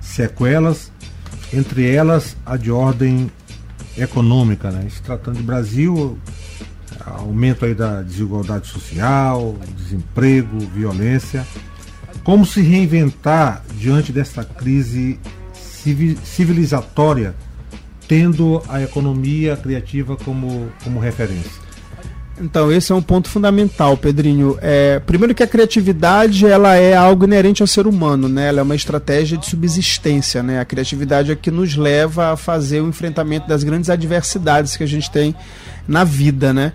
sequelas, 0.00 0.92
entre 1.52 1.88
elas 1.88 2.36
a 2.44 2.56
de 2.56 2.70
ordem 2.70 3.30
econômica. 3.96 4.70
Né? 4.70 4.86
Se 4.90 5.02
tratando 5.02 5.36
de 5.36 5.42
Brasil, 5.42 6.18
aumento 7.06 7.64
aí 7.64 7.74
da 7.74 8.02
desigualdade 8.02 8.66
social, 8.68 9.56
desemprego, 9.76 10.58
violência. 10.74 11.46
Como 12.22 12.46
se 12.46 12.62
reinventar 12.62 13.62
diante 13.76 14.12
dessa 14.12 14.44
crise 14.44 15.18
civilizatória, 16.24 17.34
tendo 18.08 18.62
a 18.68 18.82
economia 18.82 19.56
criativa 19.56 20.16
como, 20.16 20.70
como 20.82 20.98
referência? 20.98 21.64
Então, 22.40 22.72
esse 22.72 22.90
é 22.90 22.94
um 22.94 23.02
ponto 23.02 23.28
fundamental, 23.28 23.96
Pedrinho. 23.96 24.58
É, 24.60 24.98
primeiro 24.98 25.34
que 25.34 25.42
a 25.42 25.46
criatividade 25.46 26.44
ela 26.44 26.74
é 26.74 26.94
algo 26.94 27.24
inerente 27.24 27.62
ao 27.62 27.66
ser 27.66 27.86
humano, 27.86 28.28
né? 28.28 28.48
Ela 28.48 28.60
é 28.60 28.62
uma 28.62 28.74
estratégia 28.74 29.38
de 29.38 29.46
subsistência, 29.46 30.42
né? 30.42 30.58
A 30.58 30.64
criatividade 30.64 31.30
é 31.30 31.36
que 31.36 31.50
nos 31.50 31.76
leva 31.76 32.32
a 32.32 32.36
fazer 32.36 32.80
o 32.80 32.88
enfrentamento 32.88 33.46
das 33.46 33.62
grandes 33.62 33.88
adversidades 33.88 34.76
que 34.76 34.82
a 34.82 34.86
gente 34.86 35.10
tem 35.12 35.34
na 35.86 36.04
vida, 36.04 36.52
né? 36.52 36.72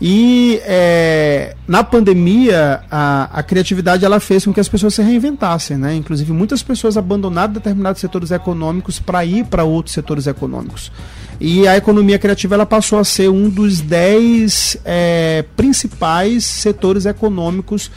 E 0.00 0.60
é, 0.62 1.56
na 1.66 1.82
pandemia, 1.82 2.82
a, 2.88 3.28
a, 3.32 3.42
criatividade 3.42 4.04
ela 4.04 4.20
fez 4.20 4.44
com 4.44 4.52
que 4.52 4.60
as 4.60 4.68
pessoas 4.68 4.94
se 4.94 5.02
reinventassem, 5.02 5.76
né? 5.76 5.94
Inclusive, 5.96 6.32
muitas 6.32 6.62
pessoas 6.62 6.96
abandonaram 6.96 7.52
determinados 7.52 8.00
setores 8.00 8.30
econômicos 8.30 9.00
para 9.00 9.24
ir 9.24 9.44
para 9.46 9.64
outros 9.64 9.94
setores 9.94 10.28
econômicos. 10.28 10.92
E 11.40 11.66
a 11.66 11.76
economia 11.76 12.18
criativa 12.18 12.54
ela 12.54 12.66
passou 12.66 12.98
a 12.98 13.04
ser 13.04 13.28
um 13.28 13.48
dos 13.48 13.80
dez 13.80 14.76
é, 14.84 15.44
principais 15.56 16.44
setores 16.44 17.04
econômicos 17.04 17.90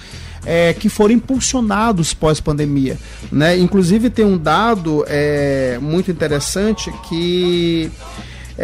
é, 0.44 0.74
que 0.74 0.90
foram 0.90 1.14
impulsionados 1.14 2.16
pós-pandemia. 2.16 2.98
Né? 3.32 3.58
Inclusive, 3.60 4.10
tem 4.10 4.26
um 4.26 4.38
dado 4.38 5.06
é, 5.08 5.78
muito 5.80 6.10
interessante 6.10 6.92
que 7.08 7.92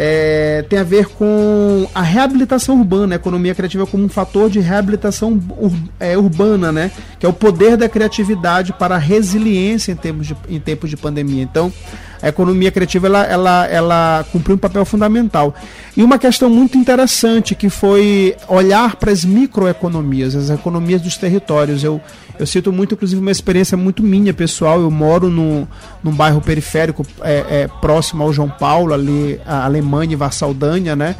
é, 0.00 0.64
tem 0.68 0.78
a 0.78 0.84
ver 0.84 1.08
com 1.08 1.88
a 1.92 2.02
reabilitação 2.02 2.78
urbana, 2.78 3.16
a 3.16 3.16
economia 3.16 3.52
criativa 3.52 3.84
como 3.84 4.04
um 4.04 4.08
fator 4.08 4.48
de 4.48 4.60
reabilitação 4.60 5.40
ur, 5.58 5.72
é, 5.98 6.16
urbana, 6.16 6.70
né? 6.70 6.92
Que 7.18 7.26
é 7.26 7.28
o 7.28 7.32
poder 7.32 7.76
da 7.76 7.88
criatividade 7.88 8.72
para 8.72 8.94
a 8.94 8.98
resiliência 8.98 9.90
em 9.90 9.96
tempos 9.96 10.28
de, 10.28 10.36
em 10.48 10.60
tempos 10.60 10.88
de 10.88 10.96
pandemia. 10.96 11.42
Então, 11.42 11.72
a 12.22 12.28
economia 12.28 12.70
criativa 12.70 13.06
ela, 13.06 13.24
ela, 13.24 13.66
ela 13.66 14.26
cumpriu 14.32 14.56
um 14.56 14.58
papel 14.58 14.84
fundamental. 14.84 15.54
E 15.96 16.02
uma 16.02 16.18
questão 16.18 16.50
muito 16.50 16.76
interessante 16.76 17.54
que 17.54 17.68
foi 17.68 18.36
olhar 18.48 18.96
para 18.96 19.10
as 19.10 19.24
microeconomias, 19.24 20.34
as 20.34 20.50
economias 20.50 21.00
dos 21.00 21.16
territórios. 21.16 21.82
Eu, 21.82 22.00
eu 22.38 22.46
cito 22.46 22.72
muito, 22.72 22.94
inclusive, 22.94 23.20
uma 23.20 23.30
experiência 23.30 23.76
muito 23.76 24.02
minha, 24.02 24.32
pessoal. 24.34 24.80
Eu 24.80 24.90
moro 24.90 25.28
no, 25.28 25.66
num 26.02 26.12
bairro 26.12 26.40
periférico 26.40 27.06
é, 27.22 27.44
é, 27.48 27.68
próximo 27.80 28.22
ao 28.22 28.32
João 28.32 28.48
Paulo, 28.48 28.94
ali, 28.94 29.40
a 29.46 29.64
Alemanha 29.64 30.12
e 30.12 30.16
Varsaldânia, 30.16 30.94
né? 30.94 31.16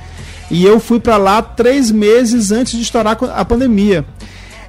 E 0.51 0.65
eu 0.65 0.81
fui 0.81 0.99
para 0.99 1.17
lá 1.17 1.43
três 1.43 1.91
meses 1.91 2.51
antes 2.51 2.73
de 2.73 2.83
estourar 2.83 3.19
a 3.35 3.45
pandemia. 3.45 4.05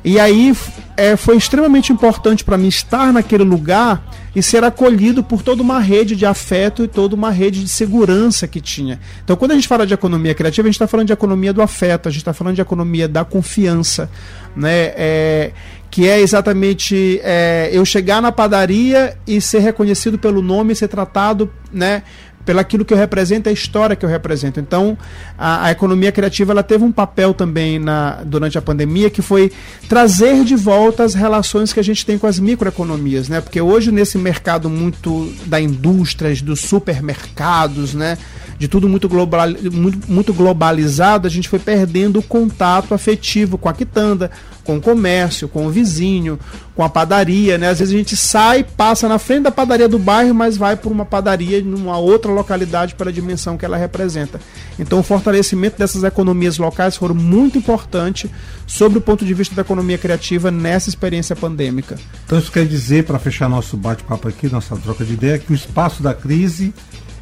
E 0.04 0.20
aí 0.20 0.56
é, 0.96 1.16
foi 1.16 1.36
extremamente 1.36 1.92
importante 1.92 2.44
para 2.44 2.58
mim 2.58 2.68
estar 2.68 3.12
naquele 3.12 3.44
lugar 3.44 4.04
e 4.36 4.42
ser 4.42 4.64
acolhido 4.64 5.24
por 5.24 5.42
toda 5.42 5.62
uma 5.62 5.80
rede 5.80 6.16
de 6.16 6.26
afeto 6.26 6.84
e 6.84 6.88
toda 6.88 7.16
uma 7.16 7.32
rede 7.32 7.64
de 7.64 7.70
segurança 7.70 8.48
que 8.48 8.62
tinha. 8.62 9.00
Então, 9.24 9.36
quando 9.36 9.52
a 9.52 9.56
gente 9.56 9.68
fala 9.68 9.86
de 9.86 9.94
economia 9.94 10.34
criativa, 10.34 10.68
a 10.68 10.70
gente 10.70 10.76
está 10.76 10.88
falando 10.88 11.08
de 11.08 11.14
economia 11.14 11.52
do 11.52 11.62
afeto, 11.62 12.08
a 12.08 12.12
gente 12.12 12.22
está 12.22 12.34
falando 12.34 12.56
de 12.56 12.62
economia 12.62 13.08
da 13.08 13.26
confiança, 13.26 14.10
né? 14.56 14.94
É, 14.96 15.52
que 15.92 16.08
é 16.08 16.20
exatamente 16.20 17.20
é, 17.24 17.70
eu 17.74 17.84
chegar 17.84 18.22
na 18.22 18.32
padaria 18.32 19.18
e 19.26 19.42
ser 19.42 19.60
reconhecido 19.60 20.20
pelo 20.20 20.42
nome, 20.42 20.76
ser 20.76 20.88
tratado, 20.88 21.52
né? 21.74 22.04
Pelo 22.50 22.60
aquilo 22.60 22.84
que 22.84 22.92
eu 22.92 22.98
represento, 22.98 23.48
a 23.48 23.52
história 23.52 23.96
que 23.96 24.04
eu 24.04 24.10
represento. 24.10 24.60
Então, 24.60 24.98
a, 25.38 25.68
a, 25.68 25.72
economia 25.72 26.12
criativa 26.12 26.52
ela 26.52 26.64
teve 26.64 26.84
um 26.84 26.92
papel 26.92 27.32
também 27.32 27.78
na, 27.78 28.24
durante 28.26 28.58
a 28.58 28.62
pandemia 28.62 29.08
que 29.08 29.22
foi 29.22 29.52
trazer 29.88 30.44
de 30.44 30.56
volta 30.56 31.04
as 31.04 31.14
relações 31.14 31.72
que 31.72 31.80
a 31.80 31.84
gente 31.84 32.04
tem 32.04 32.18
com 32.18 32.26
as 32.26 32.40
microeconomias, 32.40 33.30
né? 33.30 33.40
Porque 33.40 33.62
hoje 33.62 33.92
nesse 33.92 34.18
mercado 34.18 34.68
muito 34.68 35.32
da 35.46 35.62
indústria, 35.62 36.36
dos 36.38 36.62
supermercados, 36.62 37.94
né? 37.94 38.18
de 38.58 38.68
tudo 38.68 38.90
muito, 38.90 39.08
global, 39.08 39.48
muito, 39.72 40.12
muito 40.12 40.34
globalizado, 40.34 41.26
a 41.26 41.30
gente 41.30 41.48
foi 41.48 41.60
perdendo 41.60 42.20
o 42.20 42.22
contato 42.22 42.94
afetivo 42.94 43.58
com 43.58 43.70
a 43.70 43.74
quitanda, 43.74 44.30
com 44.70 44.78
o 44.78 44.82
comércio, 44.82 45.48
com 45.48 45.66
o 45.66 45.72
vizinho, 45.72 46.40
com 46.76 46.84
a 46.84 46.90
padaria, 46.90 47.58
né? 47.58 47.70
Às 47.70 47.80
vezes 47.80 47.92
a 47.92 47.98
gente 47.98 48.16
sai, 48.16 48.64
passa 48.64 49.10
na 49.10 49.18
frente 49.18 49.46
da 49.46 49.52
padaria 49.52 49.90
do 49.90 49.98
bairro, 49.98 50.36
mas 50.36 50.58
vai 50.58 50.76
por 50.76 50.92
uma 50.92 51.04
padaria 51.04 51.60
numa 51.60 51.98
outra 51.98 52.32
localidade 52.32 52.94
pela 52.94 53.12
dimensão 53.12 53.58
que 53.58 53.66
ela 53.66 53.78
representa. 53.78 54.40
Então 54.78 55.00
o 55.00 55.04
fortalecimento 55.04 55.76
dessas 55.76 56.04
economias 56.04 56.60
locais 56.60 56.96
foram 56.96 57.16
muito 57.16 57.58
importante 57.58 58.30
sobre 58.68 59.00
o 59.00 59.02
ponto 59.02 59.26
de 59.26 59.34
vista 59.34 59.56
da 59.56 59.64
economia 59.64 59.98
criativa 59.98 60.52
nessa 60.52 60.88
experiência 60.88 61.36
pandêmica. 61.36 61.98
Então 62.28 62.38
isso 62.38 62.52
quer 62.52 62.68
dizer, 62.68 63.06
para 63.06 63.18
fechar 63.18 63.50
nosso 63.50 63.76
bate-papo 63.76 64.28
aqui, 64.28 64.48
nossa 64.52 64.76
troca 64.76 65.04
de 65.04 65.14
ideia, 65.14 65.40
que 65.40 65.52
o 65.52 65.56
espaço 65.56 66.04
da 66.04 66.14
crise 66.14 66.76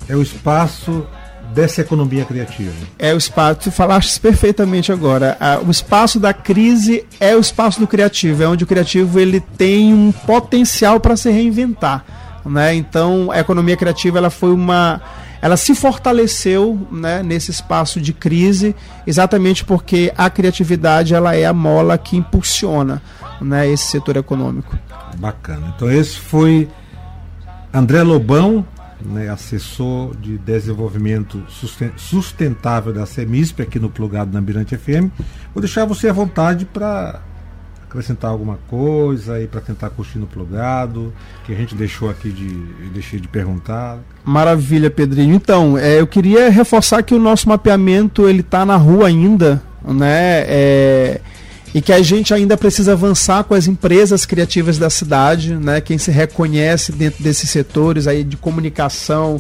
é 0.10 0.18
o 0.18 0.22
espaço 0.22 1.08
dessa 1.54 1.82
economia 1.82 2.26
criativa. 2.26 2.74
É 3.00 3.14
o 3.14 3.18
espaço, 3.18 3.62
tu 3.62 3.72
falaste 3.72 4.20
perfeitamente 4.20 4.92
agora. 4.92 5.38
o 5.66 5.72
espaço 5.72 6.20
da 6.20 6.34
crise 6.34 7.06
é 7.20 7.36
o 7.36 7.40
espaço 7.40 7.80
do 7.80 7.88
criativo, 7.88 8.44
é 8.44 8.48
onde 8.48 8.64
o 8.64 8.68
criativo 8.68 9.20
ele 9.20 9.40
tem 9.40 9.94
um 9.94 10.12
potencial 10.12 11.00
para 11.00 11.16
se 11.16 11.30
reinventar, 11.30 12.06
né? 12.46 12.74
Então, 12.76 13.32
a 13.32 13.40
economia 13.40 13.78
criativa 13.78 14.18
ela 14.18 14.30
foi 14.30 14.52
uma 14.52 15.02
ela 15.42 15.56
se 15.56 15.76
fortaleceu 15.76 16.88
né, 16.92 17.22
nesse 17.22 17.52
espaço 17.52 18.02
de 18.02 18.12
crise, 18.12 18.76
exatamente 19.06 19.64
porque 19.64 20.12
a 20.18 20.30
criatividade 20.30 21.14
ela 21.14 21.36
é 21.36 21.46
a 21.46 21.54
mola 21.54 21.98
que 21.98 22.18
impulsiona 22.18 23.02
né, 23.40 23.70
esse 23.70 23.86
setor 23.86 24.18
econômico. 24.18 24.78
Bacana. 25.18 25.74
Então 25.76 25.92
esse 25.92 26.18
foi 26.18 26.68
André 27.74 28.02
Lobão, 28.02 28.66
né, 29.06 29.30
assessor 29.30 30.16
de 30.16 30.38
desenvolvimento 30.38 31.44
sustentável 31.98 32.94
da 32.94 33.06
Semisp, 33.06 33.62
aqui 33.62 33.80
no 33.80 33.90
Plugado 33.90 34.32
na 34.34 34.42
Mirante 34.42 34.78
FM. 34.78 35.10
Vou 35.54 35.62
deixar 35.62 35.86
você 35.86 36.10
à 36.10 36.14
vontade 36.14 36.66
para 36.66 37.22
acrescentar 37.88 38.30
alguma 38.30 38.60
coisa 38.68 39.36
aí 39.36 39.48
para 39.48 39.62
tentar 39.62 39.90
curtir 39.90 40.20
no 40.20 40.28
plugado, 40.28 41.14
que 41.46 41.54
a 41.54 41.56
gente 41.56 41.74
deixou 41.74 42.10
aqui 42.10 42.30
de 42.30 42.48
deixei 42.90 43.20
de 43.20 43.28
perguntar. 43.28 44.00
Maravilha, 44.26 44.90
Pedrinho. 44.90 45.34
Então, 45.34 45.78
é, 45.78 46.00
eu 46.00 46.06
queria 46.06 46.50
reforçar 46.50 47.02
que 47.02 47.16
o 47.16 47.20
nosso 47.20 47.48
mapeamento 47.48 48.28
ele 48.28 48.42
está 48.42 48.66
na 48.66 48.76
rua 48.76 49.08
ainda, 49.08 49.64
né? 49.84 50.44
É, 50.48 51.22
e 51.74 51.82
que 51.82 51.92
a 51.92 52.02
gente 52.02 52.34
ainda 52.34 52.56
precisa 52.58 52.94
avançar 52.94 53.44
com 53.44 53.54
as 53.54 53.68
empresas 53.68 54.26
criativas 54.26 54.78
da 54.78 54.90
cidade, 54.90 55.54
né? 55.56 55.82
Quem 55.82 55.98
se 55.98 56.12
reconhece 56.12 56.92
dentro 56.92 57.24
desses 57.24 57.50
setores 57.50 58.08
aí 58.08 58.24
de 58.24 58.38
comunicação, 58.38 59.40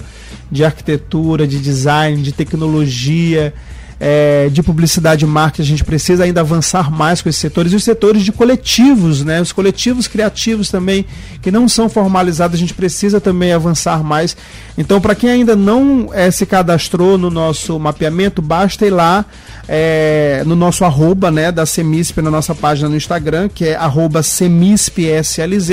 de 0.51 0.63
arquitetura, 0.63 1.47
de 1.47 1.59
design, 1.59 2.21
de 2.21 2.31
tecnologia, 2.31 3.53
é, 3.99 4.49
de 4.49 4.61
publicidade 4.61 5.25
e 5.25 5.27
marketing, 5.27 5.61
a 5.61 5.65
gente 5.65 5.83
precisa 5.83 6.23
ainda 6.23 6.41
avançar 6.41 6.91
mais 6.91 7.21
com 7.21 7.29
esses 7.29 7.41
setores, 7.41 7.73
e 7.73 7.75
os 7.75 7.83
setores 7.83 8.23
de 8.23 8.31
coletivos, 8.31 9.23
né? 9.23 9.41
os 9.41 9.51
coletivos 9.51 10.07
criativos 10.07 10.69
também, 10.69 11.05
que 11.41 11.49
não 11.49 11.67
são 11.67 11.89
formalizados, 11.89 12.55
a 12.55 12.59
gente 12.59 12.73
precisa 12.73 13.19
também 13.19 13.53
avançar 13.53 14.03
mais. 14.03 14.37
Então, 14.77 15.01
para 15.01 15.15
quem 15.15 15.29
ainda 15.29 15.55
não 15.55 16.09
é, 16.13 16.29
se 16.29 16.45
cadastrou 16.45 17.17
no 17.17 17.29
nosso 17.29 17.79
mapeamento, 17.79 18.41
basta 18.41 18.85
ir 18.85 18.91
lá 18.91 19.25
é, 19.67 20.43
no 20.45 20.55
nosso 20.55 20.85
arroba 20.85 21.31
né, 21.31 21.51
da 21.51 21.65
Semisp, 21.65 22.21
na 22.21 22.29
nossa 22.29 22.53
página 22.53 22.87
no 22.87 22.95
Instagram, 22.95 23.49
que 23.49 23.65
é 23.65 23.75
arroba 23.75 24.21
semispslz, 24.21 25.69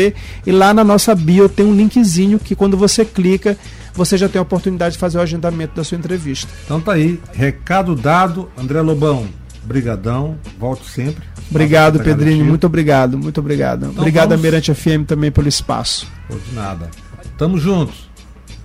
e 0.46 0.52
lá 0.52 0.72
na 0.72 0.82
nossa 0.82 1.14
bio 1.14 1.48
tem 1.48 1.66
um 1.66 1.74
linkzinho 1.74 2.38
que 2.38 2.54
quando 2.54 2.76
você 2.76 3.04
clica, 3.04 3.56
você 3.94 4.18
já 4.18 4.28
tem 4.28 4.38
a 4.38 4.42
oportunidade 4.42 4.94
de 4.94 4.98
fazer 4.98 5.18
o 5.18 5.20
agendamento 5.20 5.74
da 5.74 5.84
sua 5.84 5.96
entrevista. 5.96 6.52
Então 6.64 6.80
tá 6.80 6.92
aí, 6.92 7.20
recado 7.32 7.94
dado, 7.94 8.50
André 8.58 8.80
Lobão, 8.82 9.26
brigadão, 9.62 10.36
volto 10.58 10.84
sempre. 10.84 11.24
Obrigado, 11.50 12.00
Pedrinho, 12.00 12.44
muito 12.44 12.66
obrigado, 12.66 13.16
muito 13.16 13.38
obrigado. 13.38 13.86
Então 13.86 13.98
obrigado, 13.98 14.30
vamos... 14.30 14.42
Mirante 14.42 14.74
FM, 14.74 15.06
também 15.06 15.30
pelo 15.30 15.48
espaço. 15.48 16.06
De 16.28 16.54
nada. 16.54 16.90
Tamo 17.38 17.58
juntos. 17.58 18.10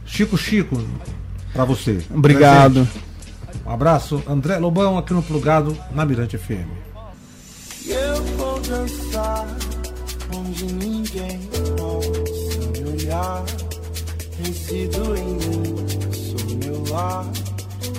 Chico 0.06 0.38
Chico, 0.38 0.82
para 1.54 1.66
você. 1.66 2.00
Obrigado. 2.14 2.86
Presente. 2.86 3.10
Um 3.66 3.72
abraço, 3.72 4.24
André 4.28 4.58
Lobão, 4.58 4.98
aqui 4.98 5.14
no 5.14 5.22
Plugado, 5.22 5.78
na 5.94 6.04
Mirante 6.04 6.38
FM. 6.38 6.68
Eu 7.86 8.24
vou 8.36 8.60
dançar 8.62 9.48
onde 10.36 10.66
ninguém 10.66 11.40
possa 11.78 12.72
me 12.72 12.90
olhar. 12.90 13.44
Resido 14.50 15.16
em 15.16 15.36
mim, 15.36 15.76
sou 16.12 16.58
meu 16.58 16.84
lar 16.92 17.32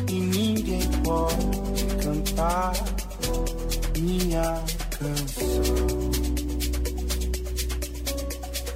e 0.09 0.15
ninguém 0.15 0.83
pode 1.05 1.85
cantar 2.03 2.73
minha 3.97 4.61
canção. 4.99 6.11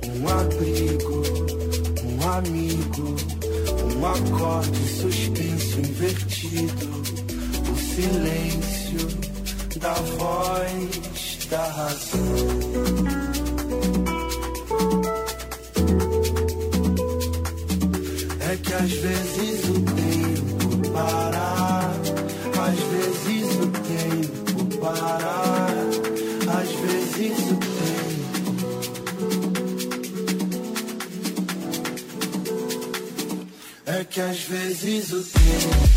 Um 0.07 0.29
abrigo, 0.29 1.23
um 2.05 2.31
amigo, 2.31 3.17
um 3.93 4.07
acorde 4.07 4.89
suspenso 5.01 5.81
invertido, 5.81 7.03
o 7.73 7.77
silêncio 7.77 9.09
da 9.81 9.95
voz 9.95 11.39
da 11.51 11.65
razão. 11.65 13.14
Às 18.77 18.93
vezes 18.93 19.65
o 19.69 19.81
tempo 19.95 20.91
para, 20.91 21.93
às 22.67 22.79
vezes 22.91 23.55
o 23.57 23.69
tempo 23.71 24.79
para, 24.79 25.37
às 26.59 26.71
vezes 26.81 27.39
o 27.51 27.57
tempo. 27.57 27.95
É 33.87 34.05
que 34.05 34.21
às 34.21 34.41
vezes 34.43 35.13
o 35.13 35.23
tempo. 35.23 35.94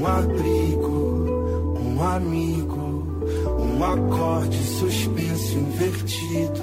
Um 0.00 0.06
abrigo, 0.06 1.76
um 1.78 2.02
amigo, 2.02 3.04
um 3.58 3.84
acorde 3.84 4.56
suspenso 4.64 5.58
invertido, 5.58 6.62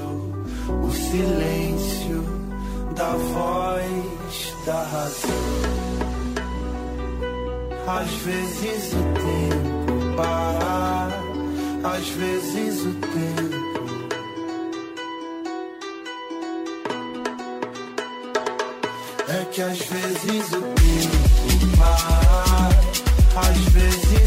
o 0.84 0.92
silêncio 0.92 2.24
da 2.96 3.12
voz 3.12 4.56
da 4.66 4.82
razão. 4.82 5.30
Às 7.86 8.10
vezes 8.10 8.94
o 8.94 9.04
tempo 9.14 10.16
para, 10.16 11.10
às 11.96 12.10
vezes 12.10 12.82
o 12.88 12.94
tempo. 12.96 13.68
É 19.30 19.46
que 19.52 19.62
às 19.62 19.78
vezes 19.78 20.54
o 20.54 20.62
tempo 20.62 21.17
às 23.40 23.58
vezes 23.74 24.27